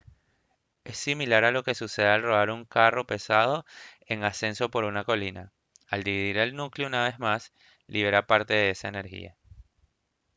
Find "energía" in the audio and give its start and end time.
8.87-9.37